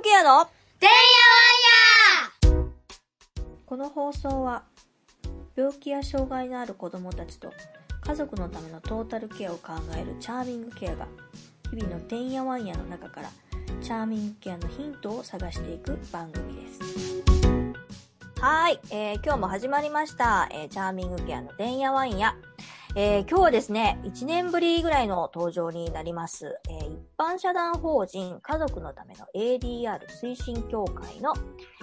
[0.00, 0.46] グケアの
[0.80, 0.96] てんや。
[2.48, 2.64] わんや
[3.66, 4.62] この放送は
[5.54, 7.52] 病気や障害のある子供たちと
[8.00, 11.06] 家族のためのトータルケアを考えるチャーミングケアが
[11.68, 13.30] 日々のてんやわんやの中から
[13.82, 16.80] チャーミングケアのヒントを探していく番組です。
[18.40, 22.36] はい、えー今日も始まりました、えーチャーミングケアのてんやわんや。
[22.96, 26.79] えー今日はですね、1年ぶりぐらいの登場になります、え
[27.20, 31.34] 般社団法人家族のための ADR 推進協会の、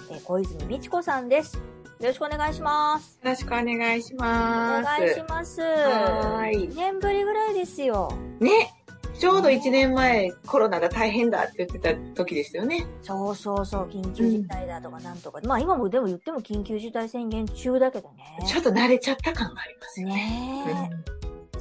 [0.10, 1.58] えー小泉美智子さんです。
[1.58, 1.62] よ
[2.08, 3.20] ろしくお願いします。
[3.22, 4.84] よろしくお願いしおます。
[4.84, 5.62] 願いします。
[5.62, 8.12] はーい1年ぶりぐらいですよ。
[8.40, 8.74] ね、
[9.20, 12.88] ちょうど1年前コロナが大変だって言ってた時ですよね。
[13.04, 15.40] そうそうそう、緊急事態だとかなんとか。
[15.44, 18.40] まあ今もでも言っても緊急事態宣言中だけどね。
[18.48, 20.16] ちょっと慣れちゃった感がありますよね。
[20.16, 20.90] ね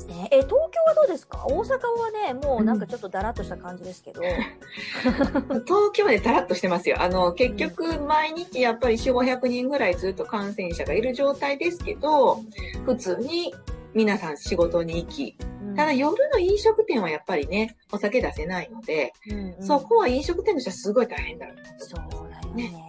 [0.09, 0.13] え。
[0.13, 1.47] ねえ、東京はどうですか？
[1.47, 4.23] 大阪はね、もうなんかちょっとだらっとした感じですけど。
[5.67, 6.97] 東京でだらっとしてますよ。
[7.01, 12.41] あの、結局毎日やっぱり4、500人ぐらいずっと感染者がいる状態ですけど、
[12.85, 13.55] 普通に
[13.95, 15.37] 皆さん仕事に行き、
[15.77, 22.89] ただ夜の飲食店はやっぱりね、お酒出せないので、うんうんそこは飲食店としてはすごい大変だろうそうだよね。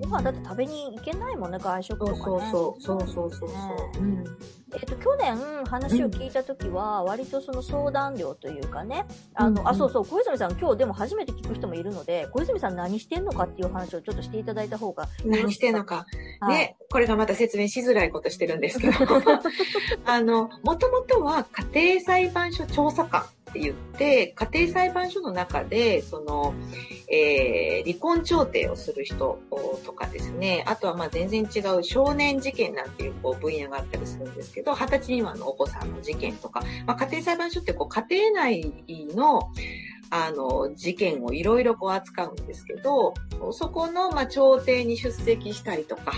[0.00, 2.18] ご飯だって食べに行けないもんね、外食とかね。
[2.20, 2.36] そ
[2.78, 3.54] うそうそうそうそうそ
[3.98, 4.02] う。
[4.02, 4.24] うん
[4.76, 15.08] えっ、と、去年話を聞いたときは、割とその相談料というかね、あの、あ、そうそう、小泉さん今日でも初めて聞く人もいるので、小泉さん何してんのかっていう話をちょっとしていただいた方が。
[15.24, 16.06] 何してんのか。
[16.40, 18.96] はいね、これがまた説明しづらいことしてるんですけど、
[20.04, 26.54] あの、もともとは家庭裁判所調査官って言って、家庭裁判所の中で、その、
[27.08, 29.38] えー離婚調停をする人
[29.84, 38.74] とかですね、あとはまあ全然違う少年事件なんていうこう分野があったりするんですけど、二十歳未満のお子さんの事件とか、まあ、家庭裁判所ってこう家庭内
[39.14, 39.52] の
[40.10, 43.14] あの、事件をいろいろこう扱うんですけど、
[43.52, 46.14] そこの、まあ、調停に出席したりとか、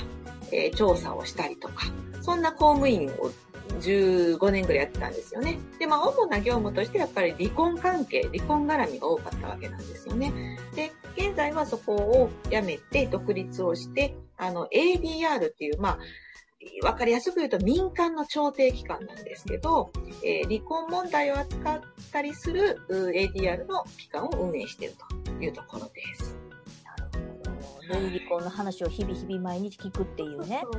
[0.52, 1.86] えー調査をしたりとか、
[2.22, 3.30] そんな公務員を
[3.78, 5.58] 15年ぐらいやってたんですよね。
[5.78, 10.58] で、まあ、主な業務としてやっぱり離婚関係、離婚絡みが多かったわけなんですよね。
[10.74, 15.98] で、現在はそこを辞めて独立をして、あの、ADR っていう、まあ、
[16.82, 19.92] わかりやすく言うと民間の調停機関なんですけど、
[20.24, 21.80] えー離婚問題を扱っ
[22.12, 24.94] たりする ADR の機関を運営している
[25.26, 26.47] というところです。
[27.88, 28.10] なるほど。
[28.10, 30.62] で離婚の話を日々日々毎日聞くっていうね。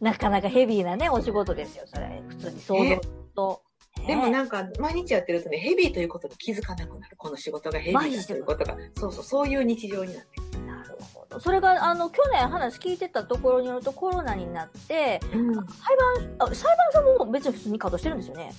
[0.00, 2.22] なかなかヘビーなね、お仕事ですよ、それ。
[2.28, 3.00] 普通に想像
[3.34, 3.62] と。
[4.06, 7.16] でもねなんか、毎日やってるとね、ヘビーということに気づかなくなる。
[7.16, 8.76] この仕事がヘビーだということが。
[8.96, 11.40] そうそう、そういう日常になってなるほど。
[11.40, 15.40] それが、あの、去年話聞いてたところによるとコロナになって、る。
[15.40, 15.54] うん。
[15.54, 15.64] 裁
[16.18, 18.52] 判、あ裁判所も別に普通に稼働してるんですよね。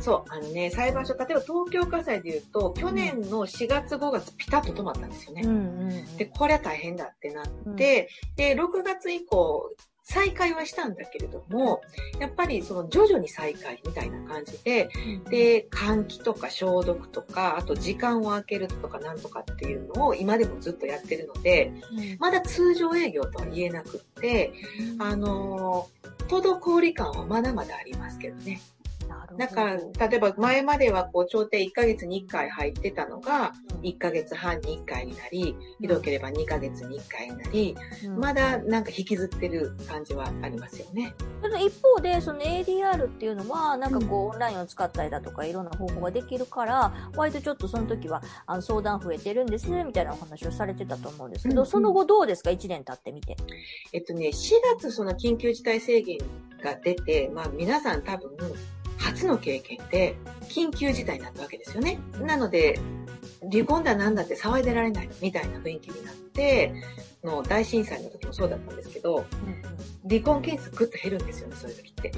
[0.00, 5.42] そう、あのね、裁判所、例えば東京家裁で言うと、去年の4月5月ピタッと止まったんですよね。
[5.42, 5.50] んう
[5.92, 9.70] んで、これは大変だってなって、で、6月以降、
[10.10, 11.82] 再開はしたんだけれども、
[12.18, 14.88] やっぱりその徐々に再開みたいな感じで、
[15.28, 21.72] で、換気とか消毒とか、あと時間を空けるとかなんとかっていうのを今でもずっとやってるので、
[22.18, 24.54] まだ通常営業とは言えなくって、
[24.98, 28.62] あのー、滞り感はまだまだありますけどね。
[29.08, 29.76] なだから、
[30.08, 33.52] 例えば前まではこう、調停1ヶ月に1回入ってたのが、
[33.82, 41.14] 1ヶ月半に1回になり、ひどければ2ヶ月に1回になり、うんまだなんか引きずってる感じはありますよね。
[41.40, 53.36] ただ一方で、その ADR っていうのは、なんかこう、オンラインを使ったりだとか、いろんな方法ができるから、割とちょっとその時は、あの、相談増えてるんです、みたいなお話をされてたと思うんですけど、うんその後どうですか ?1 年経ってみて。
[53.92, 56.18] えっとね、4月その緊急事態宣言
[56.62, 58.30] が出て、まあ皆さん多分、
[58.98, 61.98] 初の経験で緊急事態になったわけですよね。
[62.20, 62.78] なので、
[63.50, 66.72] 離婚だなんだって騒いでられないみたいな雰囲気になって、
[67.24, 69.24] の大震災の時もそうだったんですけど、
[70.08, 72.12] 離婚件数ぐっと減るんですよね、そういう時って。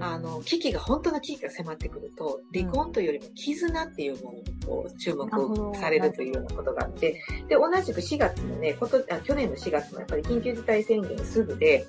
[0.00, 11.86] あの、危機が、本当の危機が迫ってくると、離婚というよりも絆っていうものにこう注目されるというようなことがあって、で、同じく4月のね、ことあ去年の4月もやっぱり緊急事態宣言すぐで、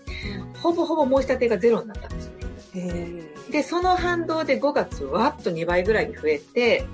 [0.61, 2.33] ほぼほぼ申し立てがゼロになったんですよ
[2.73, 3.34] ね。
[3.55, 6.85] で、その反動で5月わっと2倍ぐらいに増えて、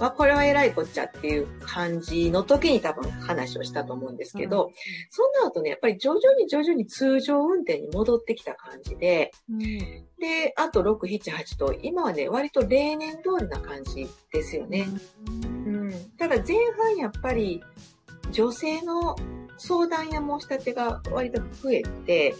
[0.00, 4.72] あ、これは偉いこっちゃっていう感じの時に多分話をしたと思うんですけど、
[5.10, 9.30] その後ね、やっぱり徐々に徐々に通常運転に戻ってきた感じで、
[10.18, 14.88] で、あと6、7、8と、今はね、割と例年通りな感じですよね。
[15.28, 15.92] うん。
[16.18, 17.62] ただ前半やっぱり
[18.32, 19.14] 女性の
[19.56, 22.34] 相談や申し立てが割と増えて、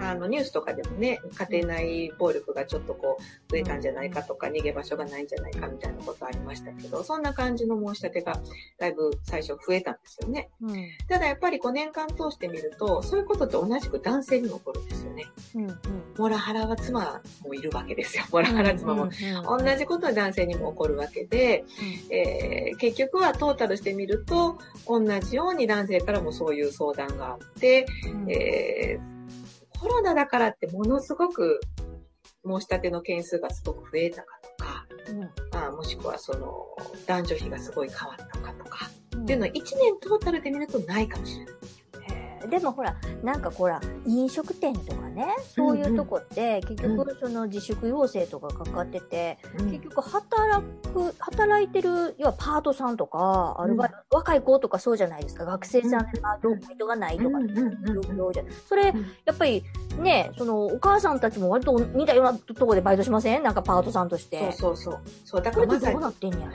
[0.00, 1.20] あの、ニュースとかでもね、
[1.50, 8.40] 家庭内暴力がちょっとこう、増えたんじゃないかとか、逃げ場所がないんじゃないかみたいなことありましたけど、そんな感じの申し立てが、
[8.78, 10.50] だいぶ最初増えたんですよね。
[10.60, 10.88] うん。
[11.08, 15.26] ただやっぱり5年間通してみると、そういうことって同じく男性にも起こるんですよね。
[15.54, 15.66] うん。
[15.68, 15.78] うん。
[16.18, 18.24] モラハラは妻もいるわけですよ。
[18.32, 19.08] モラハラ妻も。
[19.44, 21.64] 同じことは男性にも起こるわけで、
[22.10, 29.15] えー結局はトータルしてみると、同じように男性からもそういう相談があって、うんえー
[29.80, 31.60] コロナだからってものすごく
[32.44, 35.20] 申し立ての件数がすごく増えたかとか、うん
[35.52, 36.66] まあ、もしくはその
[37.06, 41.54] 男女比がすごい変わったかとか、うんっていうのは1年トータルで見るとないかもしれない。
[42.46, 50.62] でもほら、なんかほら、飲食店とかね、そういうとこって、結局その自粛要請とかかかってて、結局働
[50.92, 55.44] く、働いてる、要はパートさんとか、アルバイト、若い子とかそうじゃないですか。
[55.44, 57.38] 学生さんでパート、バイトがないとか、
[58.68, 59.64] それ、うんやっぱり
[59.98, 63.42] ね、そのお母さんたちも割と似たようなとこでバイトしません？
[63.42, 64.52] なんかパートさんとして。
[64.52, 65.00] そうそうそう。
[65.24, 66.48] そう、だからまさに、なってんや？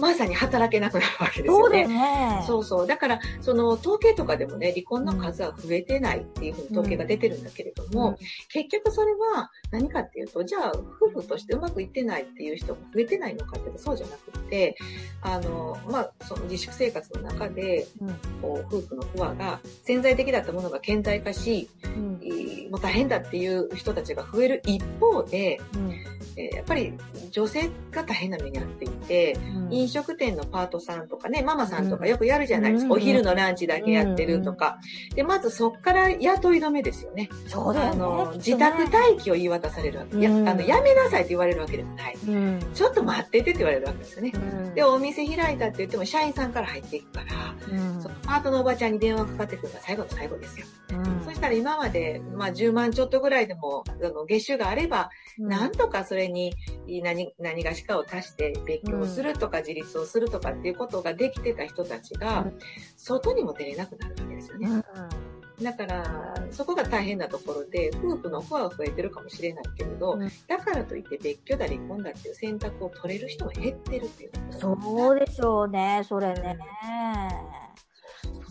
[0.00, 1.94] まさに働けなくなるわけですよそうだよね。
[1.94, 2.44] ね。
[2.46, 2.86] そうそう。
[2.86, 8.16] だから、その統計とかでもね、離婚の数は増えてないっていうふうに統計が出てるんだけれども、
[8.52, 14.76] 結局それは何かっていうと、じゃあ夫婦としてうまくいってないっていう人が増えてないのかっていうとそうじゃなくって、
[15.22, 18.14] あの、まあ、その自粛生活の中で、うん。
[18.40, 22.70] こう、夫婦の不和が潜在的だったものが顕在化し、うん。
[22.70, 26.17] もう大変だっていう人たちが増える一方で、うん。
[26.38, 26.92] えーやっぱり
[27.30, 32.94] 女性が大変な目に遭っていて、うん飲食店のパートさんとかね、ママさんとかうんよくやるじゃないですか。
[32.94, 34.78] うんお昼のランチだけやってるとか。
[35.14, 37.28] で、まずそっから雇い止めですよね。
[37.46, 37.90] そうだよね。
[37.92, 40.18] あの、自ね宅待機を言い渡されるわけ。
[40.20, 42.16] や、あうんの、やめなさいって言われるわけでもない。
[42.26, 42.60] うん。
[42.74, 44.32] ちょっと待っててって言われるわけですよね。
[44.34, 50.66] うんで、お店開いたって言っても社員さんから入っていくから、うんそのパートのおばちゃんに電話かかってくるのが最後の最後ですよ。
[50.90, 56.54] うんそしたら今まで、まあ10万ちょっとぐらいでも、あの、月収があれば、なんとかそれに
[57.02, 62.58] 何、何がしかを足して別居をするとか自立をするとかっていうことができてた人たちがうん、
[62.96, 64.68] 外にも出れなくなるわけですよね。
[64.68, 65.64] うん。
[65.64, 70.30] だから、そこが大変なところで、夫婦の不和は増えてるかもしれないけれど、うん。
[70.46, 76.58] だからといって別居だ離婚だっていう選択を取れる人も減ってるっていうそうでしょうね、それね。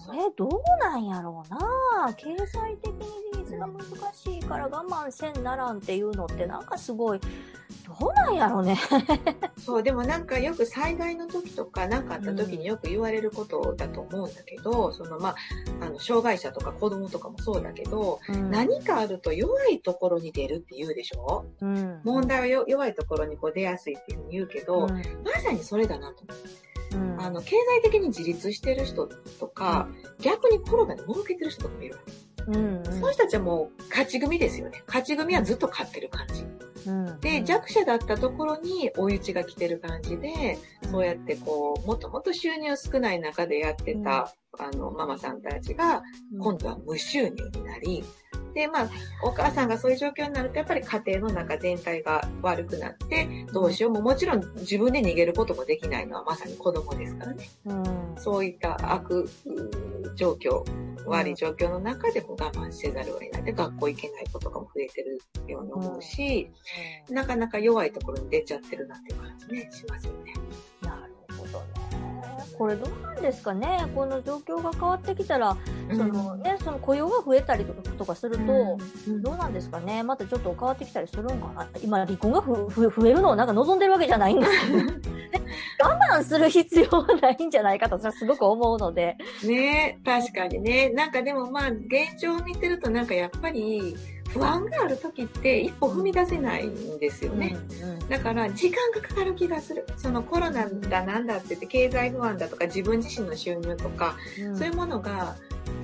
[0.06, 2.14] それどうなんやろうな。
[2.14, 3.00] 経済的に
[3.34, 3.84] 自立が難
[4.14, 7.20] しいから我慢せんならんっていうのってなんかすごい、
[8.00, 8.78] どうなんやろうね。
[9.58, 15.36] そう、でもなんかよく災害の時とか何かあった時によく言われることだと思うんだけど、そのまあ、
[15.82, 18.20] あの、障害者とか子供とかもそうだけど、
[18.52, 21.46] 何かあると弱いところに出るって言うでしょ？
[21.62, 26.98] うん問題はよ弱いところにこう出やすいっていうふうに言うけど、うんまさにそれだなと思う。
[27.14, 29.08] うんあの、経済的に自立してる人
[29.40, 32.14] とか、逆にコロナで儲けてる人とかもいるわけ。
[32.48, 34.82] うんその人たちはもう勝ち組ですよね。
[34.88, 36.46] 勝ち組はずっと勝ってる感じ。
[36.88, 40.58] うんで、弱者だったところに追い打ちが来てる感じで、
[40.90, 46.02] そうやってこう、もともと収入少ない中でやってた、あの、ママさんたちが、
[46.40, 48.04] 今度は無収入になり、
[48.54, 48.90] で、まあ、
[49.24, 57.50] お母さんがそういう状況になると、やっぱり家庭の中全体が悪くなって、どうしようも、もちろん自分で逃げることもできないのはまさに子供ですからね。
[57.66, 58.16] うん。
[58.18, 60.64] そういった悪う状況、
[61.08, 63.44] 悪い状況の中でも我慢せざるを得ない。
[63.44, 66.50] で、学校行けない子とかも増えてるように思うし、
[67.10, 70.34] なかなか弱いところに出ちゃってるなっていう感じね、しますよね。
[70.82, 71.77] なるほどね。
[72.58, 73.86] これどうなんですかね？
[73.94, 75.56] この状況が変わってきたら、
[75.92, 79.22] そのね、その雇用が増えたりとかとかすると、うん。
[79.22, 80.04] どうなんですかね？
[80.04, 81.68] またちょっと変わってきたりするんかな？
[81.84, 84.78] 今、離婚がふふ増えるのをなんか望んでるわけじゃないんですけど、
[85.84, 89.18] 我慢する必要はないんじゃないかとすごく思うので。
[89.44, 90.90] ね確かにね。
[90.90, 93.96] なんかでもまあ、現状を見てるとなんかやっぱり
[94.34, 97.58] 不安がある時って一歩踏み出せないんですよね。
[98.10, 99.86] だから時間がかかる気がする。
[99.98, 105.36] そのコロナだなんだって言って経済不安だとか自分自身の収入とか、うんそういうものが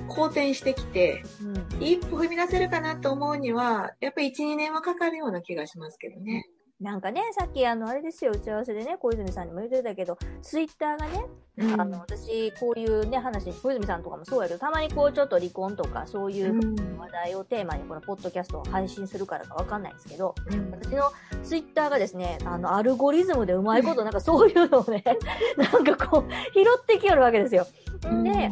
[0.08, 6.46] 好転してきて、うん一歩踏み出せるかなと思うには、やっぱり1、2年はかかるような気がしますけどね。
[6.80, 11.24] なんかね、さっきあの、あれですよ、打ち合わせでね、小泉さんにも言ってたけど、ツイッターがね、
[11.58, 11.80] うん。
[11.80, 16.98] あの、私、こういうね、話、小泉さんとかもそうやけど、たまにこう、ちょっと離婚とか、そういううん。
[16.98, 20.70] 話題をテーマに、このポッドキャストを配信するからかわかんないんですけど、うん。
[20.72, 21.12] 私の
[21.44, 25.04] ツイッターがですね、あの、アルゴリズムでうまいこと、なんかそういうのをね、
[25.56, 27.66] なんかこう、拾ってきよるわけですよ。
[28.08, 28.24] ん。
[28.24, 28.50] で、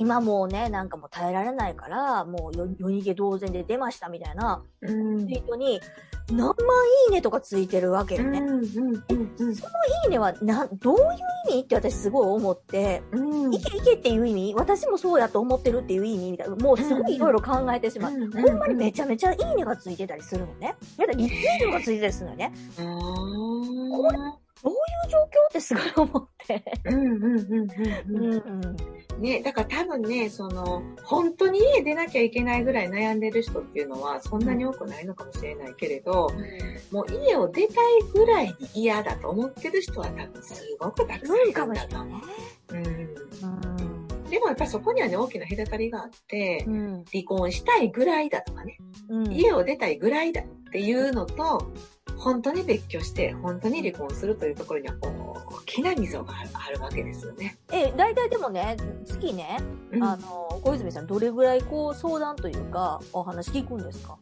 [0.00, 5.26] 今もうね、なんかもう耐えられないから、もう夜夜逃げ同然で出ましたみたいなうん。
[5.28, 5.78] ツイートに、
[6.32, 6.54] 何万い
[7.10, 8.38] いねとかついてるわけよね。
[8.38, 9.56] うんうんうんうんい
[10.06, 11.02] いねは、なん、どういう
[11.50, 13.54] 意味って私すごい思って、うん。
[13.54, 14.54] いけいけっていう意味？
[14.56, 16.30] 私もそうやと思ってるっていう意味？
[16.30, 16.56] みたいな。
[16.56, 18.14] もうすごいいろいろ考えてしまう。
[18.14, 20.76] うんほんまにめちゃめちゃいいねがついてたりするのね。
[20.96, 22.52] やだ、リツイートがついてたりするのよね。
[22.78, 26.62] あーどういう状況ってすごい思って。
[26.84, 27.68] うんうんうんうん
[28.16, 28.42] うん
[29.14, 29.22] うん。
[29.22, 36.28] ね、だから多分ね、その、本当に家出なきゃいけないぐらい悩んでる人っていうのはそんなに多くないのかもしれないけれど、
[36.90, 42.22] もう家を出たいぐらいに嫌だと思ってる人は多分すごくたくさんいうんるんだと思ね。
[42.70, 42.74] う。
[42.74, 42.84] うん。
[42.84, 44.08] うん。
[44.30, 47.04] でもやっぱりそこにはね、大きな隔たりがあって、うん。
[47.12, 49.32] 離婚したいぐらいだとかね、うん。
[49.32, 51.72] 家を出たいぐらいだっていうのと、
[52.20, 57.58] 本当に別居して、本当に離婚するというところには大きな溝があるわけですよね。
[57.72, 59.58] え、大体でもね、月ね、
[59.90, 64.18] うんあの、小泉さん、どれぐらいこう相談というか、お話聞くんですか？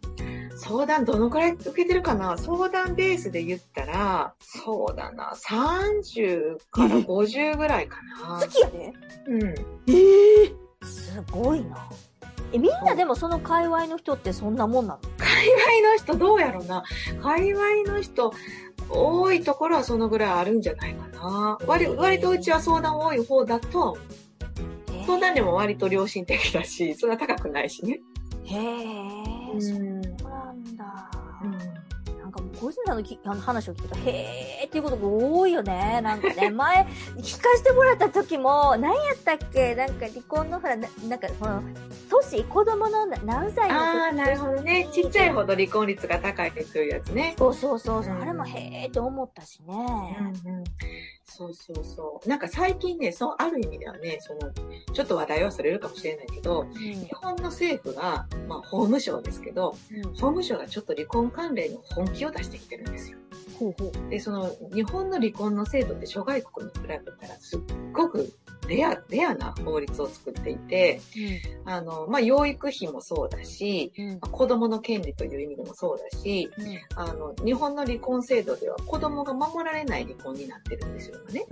[0.61, 2.38] 相談どのくらい受けてるかな？
[2.38, 8.38] 相談ベースで言ったら、そうだな、30から50ぐらいかな。
[8.40, 8.93] 月やで？
[9.26, 9.49] うん。
[9.88, 10.52] ええ
[10.85, 11.88] すごいな。
[12.52, 15.00] え、みんなでもその界隈の人ってそんなもんなの？
[15.38, 15.49] 界
[15.80, 16.83] 隈の人どうやろな
[17.23, 18.33] 界隈の人、
[18.90, 21.59] 多いところはそのぐらいあるんじゃないかな。
[21.66, 24.04] 割割とうちは相談多い方だとは思う
[25.07, 28.00] 相談料も割と良心的だし、そんな高くないしね。
[28.45, 29.95] へえ、そうな
[30.52, 31.11] んだ。
[32.21, 36.00] なんかもう小泉さんのきあの話を聞くと、へーっていうことが多いよね。
[36.02, 39.75] なんかね、 前、聞かせてもらった時も、何やったっけ？
[39.75, 41.62] なんか離婚のほら、ななんかその、
[42.22, 44.88] 年、子供のな何歳の時ああ、なるほどね。
[44.92, 47.34] ちっちゃいほど離婚率が高いというやつね。
[47.38, 49.75] そうそうそうそう、うんあれもへーって思ったしね。
[50.20, 50.64] うんうん
[51.30, 52.28] そうそうそう。
[52.28, 54.50] なんか最近ね、そう、ある意味ではね、その、
[54.92, 63.18] ちょっと話題はそれるかもしれないけど、うん日本の政府が、まあ、法務省ですけど、うん法務省がちょっと離婚関連の本気を出してきてるんですよ。
[63.58, 64.10] ほうほう。
[64.10, 67.60] で、その、日本の離婚の制度って諸外国に比べたらすっ
[67.92, 68.32] ごく
[68.68, 71.00] レア、レアな法律を作っていて、
[71.64, 74.20] あの、まあ、養育費もそうだし、うん。
[74.20, 76.50] 子供の権利という意味でもそうだし、
[76.94, 81.46] あの、日本の離婚制度では子供が守られない離婚になってるんですよね。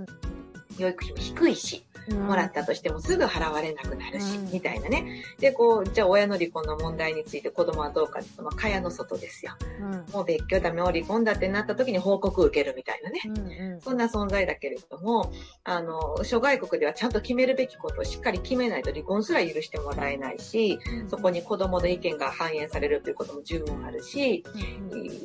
[0.78, 2.26] 養育費も低いし、うん。
[2.26, 5.22] もらったとしてもすぐ払われなくなるし、うんみたいなね。
[5.38, 9.52] で、こう、じゃあ親の離婚の問題について子供はどうかっていうと、まあ、蚊帳の外ですよ。
[9.80, 10.12] うん。
[10.12, 13.20] もう別居ダメを離婚だってなった時に報告を受けるみたいなね。
[13.24, 13.80] うんうん。
[13.80, 15.32] そんな存在だけれども、
[15.64, 20.78] あの、諸外国ではちゃんと決めるべきことをしっかり決めないと離婚すら許してもらえないし、
[21.08, 24.44] そこに子供の意見が反映されるということも十分あるし、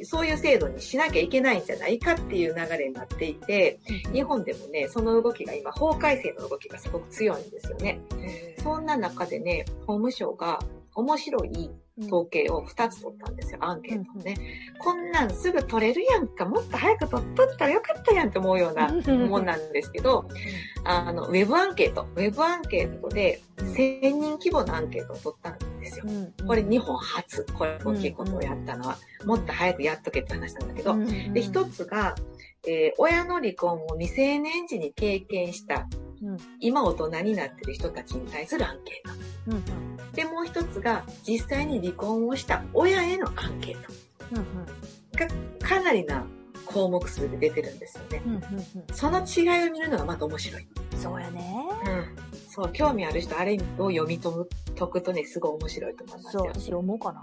[0.03, 3.79] そういう制度にしなきゃいけないんじゃないかっていう流れになっていて、
[4.11, 8.01] 日本でもね、その動きが今、法改正の動きがすごく強いんですよね。
[8.63, 10.59] そんな中でね、法務省が
[10.95, 14.35] 面白い統計を2つ取ったんですよ、アンケートをね。
[14.79, 18.87] こんなんすぐ取れるやんか、もっと早く取っとったらよかったやんって思うような
[19.27, 20.27] もんなんですけど、
[20.83, 26.05] あの、ウェブアンケート、ウェブアンケートで1000人規模のアンケートを取ったんですよ。
[26.47, 30.95] これ日本初、これ大きいことをやったのは、もっと早くやっとけって話なんだけど、
[31.33, 32.15] で、一つが、
[32.67, 35.87] えー親の離婚を未成年時に経験した、
[36.21, 39.71] うん今大人になってる人たちに対するアンケーうんト。
[40.15, 43.77] で、もう一つが、実際に離婚をした親へのアンケー
[44.31, 44.45] うんうん
[45.17, 46.25] トがかなりな
[46.65, 48.21] 項目数で出てるんですよね。
[48.25, 48.41] うんうん
[48.93, 50.61] その違いを見るのがまた面白い。
[50.61, 50.65] う
[50.95, 51.65] んそうやね。
[51.87, 52.49] うん。
[52.51, 54.31] そう、興味ある人、あれを読み解
[54.87, 56.51] くとね、すごい面白いと思いますそう、よ。
[56.53, 57.21] 私思うかな。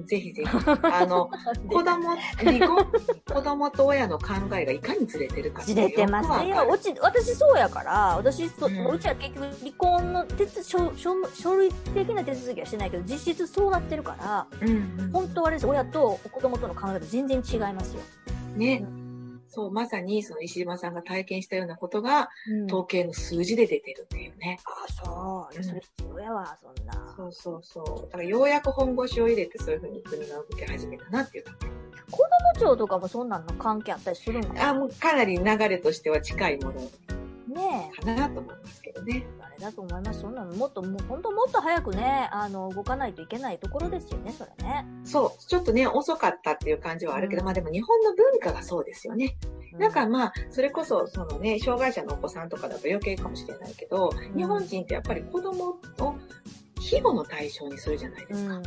[0.00, 0.48] うん、ぜひぜひ。
[0.82, 1.30] あの、
[1.68, 2.86] 子供、離婚、
[3.32, 6.48] 子供と親の考えがいかにずれてるかずれてますよ。
[6.48, 14.72] よくわかるうち、私そうやから、私、そうんうちは結局離婚の手つ書書書類的な手続きはしてないけど、実質そうなってるから、うんう
[15.06, 18.00] ん本当はあれです、親と子供との考え方全然違いますよ。
[18.56, 18.84] ね。
[19.50, 24.60] そう、まさにその石島さんが体験したようなことが、うん統計の数字で出てるっていうね。
[24.64, 25.56] あ、そう。
[25.56, 27.14] うんそれ必要やわ、そんな。
[27.16, 28.02] そうそうそう。
[28.06, 31.44] だからようやく本腰を入れてそういうふうに国が動き始めたなっていう
[32.10, 32.18] 子
[32.56, 34.62] 供庁とかもそんなんの関係あったりするんかろ。
[34.62, 38.02] あ、なもうかなり流れとしては近いものねえ。
[38.02, 39.24] かなと思いますけどね。
[39.60, 40.20] だと思います。
[40.20, 44.86] そんなのもっと、もう本当もっと早くね、あの、動かないといけないところですよね、それね。
[45.04, 49.36] そう、ちょっとね、遅かったっていう感じはあるけど、うんまあでも日本の文化がそうですよね。
[49.74, 55.78] うなんか、まあ、それこそ、そのね、障害者のお子さんとかだと余計かもしれないけど、ん日本人ってやっぱり子供を
[56.80, 58.60] 庇護の対象にするじゃないですか。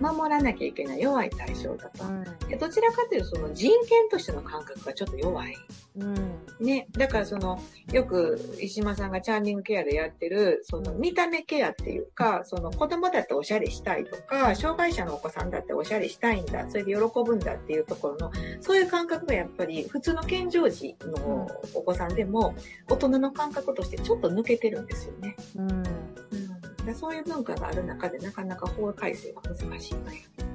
[0.00, 2.04] 守らなきゃいけない弱い対象だと。
[2.48, 5.54] でどちらかというと、その人権としての感覚がちょっと弱い。
[5.96, 6.39] うん。
[6.60, 6.86] ね。
[6.92, 7.60] だからその、
[7.92, 22.54] よく石間さんがチャーミングケアでやってる、その見た目ケアっていうか、その子供だっておしゃれしたいとか、障害者のお子さんだっておしゃれしたいんだ、それで喜ぶんだっていうところの、そういう感覚がやっぱり普通の健常児のお子さんでも、
[22.88, 25.36] 大人の感覚としてちょっと抜けてるんですよね。
[25.56, 25.70] うん。
[25.70, 26.86] うん。
[26.86, 30.04] でそういう文化がある中でなかなか法改正が難しいという。
[30.04, 30.49] なるほ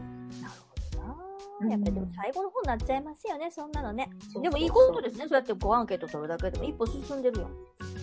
[1.61, 4.09] やっぱりでも最後の方になっちゃいますよね、そんなのね。
[4.41, 7.49] でもいいことですね、そうやってこうアンケート取るだけでも一歩進んでるよ。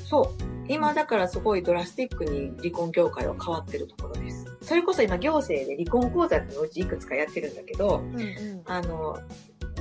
[0.07, 0.27] そう。
[0.69, 4.47] 今だからすごいドラスティックに離婚協会は変わってるところです。
[4.63, 8.63] それこそ今行政で離婚講座ってのうちいくつかやってるんだけど、うんうん。
[8.65, 9.19] あの、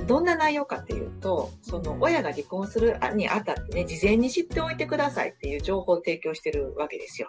[0.06, 7.28] どんな内容かっていうと、その親が離婚するにあたってね、事前に知っておいてくださいっていう情報を提供してるわけですよ。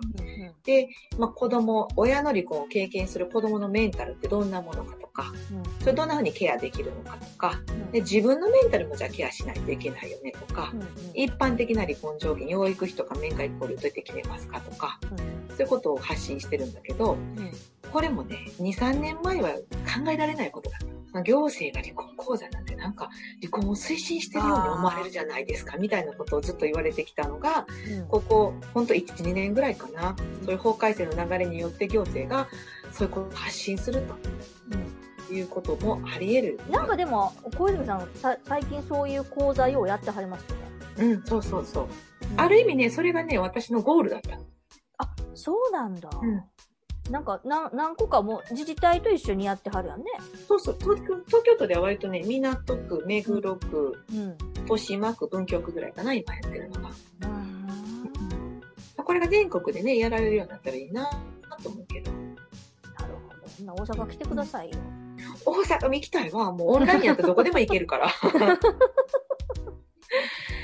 [0.64, 5.34] で、まあ、子供、親の離婚を経験する子供のメンタルってどんなものかとか、
[5.80, 7.62] それどんな風にケアできるのかとか、
[7.92, 10.74] で自分のメンタルもじゃあケアしないといけないよねとか、
[11.14, 15.00] 一般的な離婚条件、養育費とか面会交流どうやって決めますかとか、
[15.50, 17.18] そういうことを発信してるんだけど、
[17.92, 21.03] これもね、2、3年前は考えられないことだった。
[21.22, 27.68] 行政が離婚講座なんてなんか離婚を推進してるように思われるじゃないですかみたいなことをずっと言われてきたのが、
[28.10, 32.48] ここ、ほんと1、2年ぐらいかな、そういう法改正の流れによって行政が
[32.92, 34.02] そういうことを発信する
[35.28, 36.72] ということもあり得る。
[36.72, 40.64] なんかでも、小泉さん、さ最近そういう講座をやってはりますよね。
[40.98, 41.88] うん、そうそうそう。
[42.38, 44.38] ある意味ね、それがね、私のゴールだった。
[44.98, 46.10] あ、そうなんだ。
[46.22, 46.44] うん
[47.10, 50.06] なんか、な何個かもう自治体と一緒にやってはるやんね。
[50.48, 54.38] そうそう、東京東京都では割とね、港区、目黒区、うん。
[54.62, 56.90] 豊島区、文京区ぐらいかな、今やってるのが。
[56.90, 58.62] うん。
[59.04, 61.10] これが全国でね、やられるようになったらいいな
[61.62, 62.12] と思うけど。
[62.12, 63.16] なる
[63.76, 63.94] ほど。
[63.96, 64.78] 大阪来てくださいよ。
[65.46, 66.52] 大阪も行きたいわ。
[66.54, 68.08] もうオンラインやったらどこでも行けるから。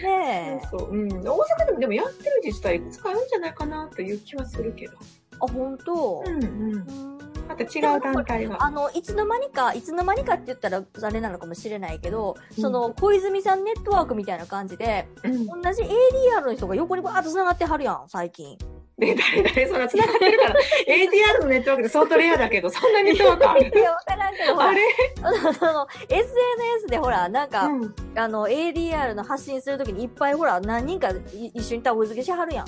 [0.02, 0.68] ねえ。
[0.70, 0.92] そうそう。
[0.92, 1.10] うん。
[1.10, 4.94] 大阪でもでもやってる自治体いくつかあるんじゃないかなという気はするけど。
[5.42, 6.24] あ、本当？
[6.26, 6.74] うんうん。
[6.74, 7.20] うん
[7.50, 8.64] また違う団体が。
[8.64, 15.46] あの、いつの間にか、いつの間にかって言ったらあれなのかもしれないけど、うんその、小泉さんネットワークみたいな感じで、うん。
[15.48, 18.56] 同じ ADR の人が横にバーッと繋がってはるやん、最近。
[19.00, 20.56] で、誰誰そんな繋がってるから。
[20.88, 24.82] ADR のネットワークで相当レアだけど、そんなネットワークあるいや、わからんけど、あ、れ？
[25.54, 27.96] その、SNS でほら、なんか、うん。
[28.16, 32.66] あの、ADR の発信するときにいっぱいほら、何人かい一緒にタオル付けしはるやん。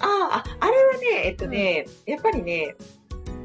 [0.00, 2.76] ああ、あれはね、えっとね、やっぱりね、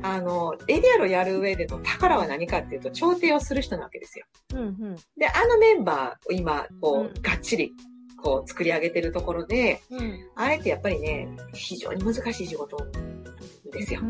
[0.02, 4.26] あの、ADR をやる上での宝は何かっていうと、調停をする人なわけですよ。
[4.54, 4.96] うんうん。
[5.18, 7.74] で、あのメンバーを今、こう、うんがっちり、
[8.22, 10.20] こう、作り上げてるところで、うん。
[10.36, 12.78] あれってやっぱりね、非常に難しい仕事
[13.72, 14.02] ですよ。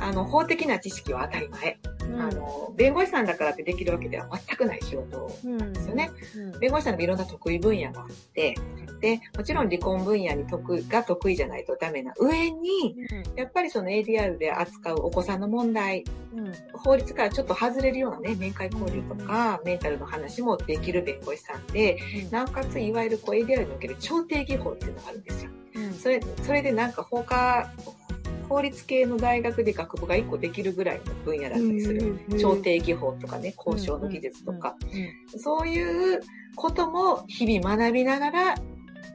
[0.00, 1.78] あの、法的な知識は当たり前。
[2.08, 2.20] うん。
[2.20, 5.72] あの、弁護士さんだからってできるわけでは全くない仕事うん。
[5.72, 6.10] ですよね。
[6.36, 6.60] うん。
[6.60, 8.54] 弁護士さんのいろんな得意分野があって、
[9.00, 12.96] で、もちろん離婚分野に得が得意じゃないとダメな上に、
[13.34, 16.52] やっぱりその ADR で扱うお子さんの問題、うん。
[16.74, 21.98] 法律からちょっと外れるようなね、面会交流とか、メンタルの話もできる弁護士さんで、
[22.30, 25.50] なおかつ、いわゆるこう ADR における調停技法っていうのがあるんですよ。
[25.74, 25.94] うん。
[25.94, 27.72] それ、それでなんか他、
[28.50, 32.18] 法律系の大学で学部が1個できるぐらいの分野だったりする。
[32.40, 34.74] 調停技法とかね、交渉の技術とか、
[35.36, 36.20] そういう
[36.56, 38.54] ことも日々学びながら、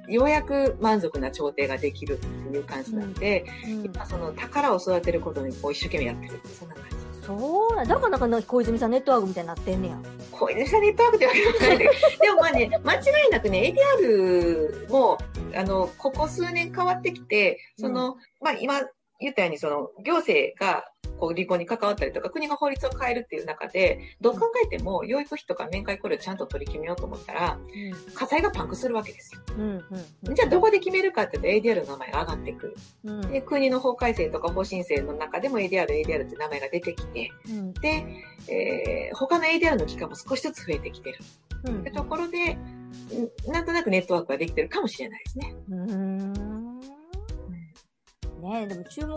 [0.07, 3.85] ようやく満足な調停ができるっていう感じなんで、うん。
[3.85, 6.95] 今その宝を育てることにこう一生懸命やってるそんな感じ。
[7.25, 9.97] そうだからなんか小泉さんネットワークみたいになってんねや。
[10.31, 15.17] 小泉さんネットワークってわけでもないんだけど、でもまあね、間違いなくね、ADR も、
[15.55, 18.81] あの、ここ数年変わってきて、その、まあ今
[19.25, 20.85] 言ったように、その、行政が、
[21.19, 27.59] こう、離婚に関わったりとか、国が法律を変えるっていう中で、どう考えても、養育費とか面会交流をちゃんと取り決めようと思ったら、
[28.13, 29.41] 火災がパンクするわけですよ。
[29.57, 29.85] うん。
[30.25, 30.35] うん。
[30.35, 32.75] じゃあどこで決めるかっていうと ADR の名前が上がってくる。
[33.05, 33.21] うん。
[33.31, 37.73] で、国の法改正とか法申請の中でも ADR、ADR って名前が出てきて、うん。
[37.73, 38.05] で、
[38.47, 41.19] えー他の ADR の機関も少しずつ増えてきてる。
[41.65, 42.61] うんってところで、ん
[43.47, 45.55] なんとなくネットワークができてるかもしれないですね。
[45.69, 46.33] うん。
[48.45, 49.15] ねでも注目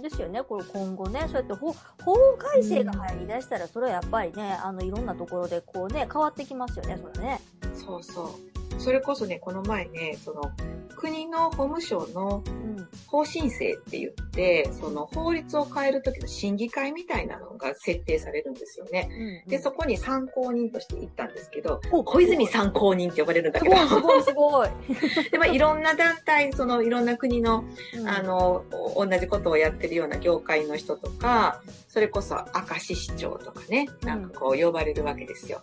[0.00, 1.72] ですよね、これ今後ね、そうやって法
[2.04, 7.40] 法改正が入りだしたら、それはやっぱりね、あのいろんなところでこうね、変わってきますよね、それね。
[7.74, 8.51] そうそう。
[8.78, 10.52] それこそね、この前ね、その、
[10.96, 12.88] 国の法務省のうん。
[13.06, 19.42] 法申請って言って、その法律を変える時の審議会みたいなのが設定されるんですよね。
[19.44, 19.50] うん。
[19.50, 25.28] で、そこに参考人として行ったんですけど、お小泉参考人って呼ばれるんだけどすごい、すごい、すごい。
[25.30, 35.60] で、まあ、いろんな団体、そのいろんな国の、うんあ、の、お同じことをやってるような業界の人とか、それこそ明石市長とかね、なんかこう呼ばれるわけですよ。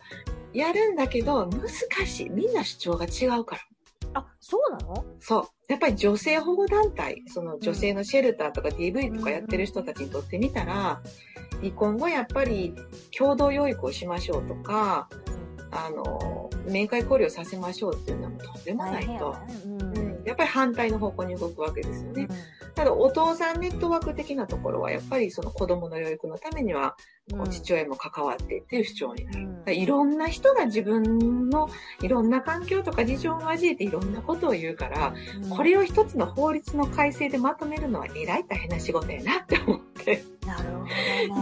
[0.53, 1.69] やるんだけど、難
[2.05, 2.29] しい。
[2.29, 3.61] みんな主張が違うから。
[4.15, 5.05] あ、そうなの？
[5.19, 5.47] そう。
[5.67, 11.01] やっぱり女性保護団体、その女性のシェルターとか DV とかやってる人たちにとってみたら、
[11.61, 12.73] 離婚後やっぱり
[13.15, 15.09] 共同養育をしましょうとか、
[15.71, 19.35] あの、面会交流をさせましょうっていうのはとんでもないと。
[19.65, 19.81] うん。
[19.81, 22.27] うん、やっぱり反対の方向に動くわけですよね。
[22.75, 26.95] ただお父さんネットワーク的なところはやっぱりその子供の養育のためには
[27.49, 29.31] 父親も関わってっていう主張にな
[29.65, 29.73] る。
[29.73, 31.69] いろんな人が自分の
[32.01, 35.13] いろんな環境とか事情を交えていろんなことを言うから、
[35.49, 40.23] これを一つの法律の改正でまとめるのはえらい大変な仕事やなって思って。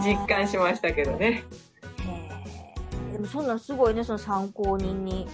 [0.04, 1.44] 実感しましたけどね。
[3.12, 5.28] でもそんなんすごいね、その参考人に。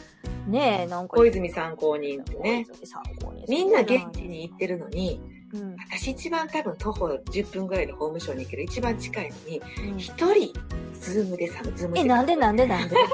[0.47, 1.17] ねえ、なんか。
[1.17, 2.67] 小泉参考人ってね。
[2.85, 3.45] 参考人。
[3.49, 5.21] みんな現地に行ってるのに、
[5.53, 5.77] うん。
[5.89, 10.53] 私一番多分徒歩10分ぐらいで法務省に行ける一番近いのに、うん一人、
[11.01, 12.97] ズームでさ、ズームえ、なんでなんでなんで？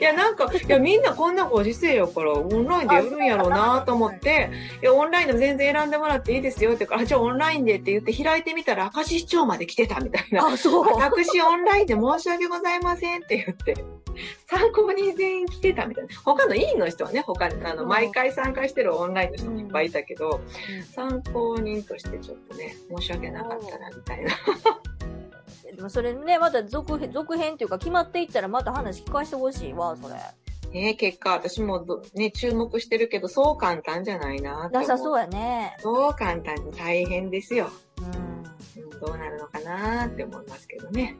[0.00, 4.50] いや、なんか、いや、みんなこんなご時世やから、オンラインでやるんやろうなと思って、
[4.82, 10.46] いや、オンラインでも全然選んでもらっていいですよってから、あ、じゃあオンラインでって言って開いてみたら、明石市長まで来てたみたいな。
[10.46, 10.86] あ、そう。
[10.96, 13.74] 私オンラインで申し訳ございませんって言って、
[14.54, 16.10] 参考に全員来てたみたいな。
[16.24, 20.40] 他の委員の人はね、他に、あの、うん毎回参加してるオンラインの人もいっぱいいたけど、
[20.94, 24.32] 参考人としてちょっとね、申し訳なかったな、みたいな。
[25.76, 30.14] でもそれね、また続編、続編っていうか決まっていったらまた話聞かせてほしいわ、それ。
[30.70, 35.76] ね結果、私もどね、注目してるけど、そう簡単じゃないななさそうやね。
[35.78, 37.70] そう簡単に大変ですよ。
[37.98, 38.04] うん。
[38.06, 38.34] うん
[39.04, 41.16] どうなるのかなって思いますけどね。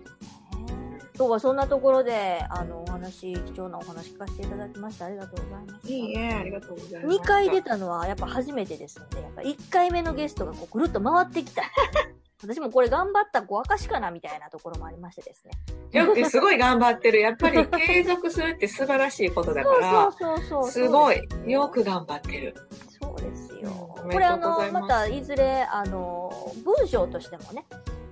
[1.17, 5.93] 今日はそんなところで、あの、お話、貴重なお話聞かせていただきましてありがとうございます。
[5.93, 7.19] いいえ、ありがとうございます。
[7.19, 11.63] 2回出たのはやっぱ初めてですので、やっぱ1回目のゲストがこうぐるっと回ってきた。
[12.43, 15.53] 私もこれ頑張ったご証かなみたいなところもありましてですね。
[15.93, 17.21] いや、すごい頑張ってる。
[17.21, 20.71] やっぱり継続するって素晴らしいことだから、そうそうそうそう。
[20.71, 21.23] すごい。
[21.47, 22.57] よく頑張ってる。
[23.01, 23.71] そうですよ。
[24.11, 27.65] これあの、またいずれ、あの、文章としてもね、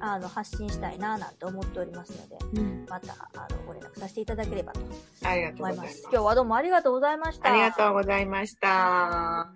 [0.04, 4.80] あの、発信したいななんて思っておりますので、うんまた、あの、ご連絡させていただければと
[5.24, 5.82] ありがとうご思いま。
[5.82, 6.02] ざいますす。
[6.10, 7.52] 今日はどうもありがとうございました。
[7.52, 8.68] ありがとうございました。
[8.68, 9.54] は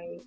[0.00, 0.22] い。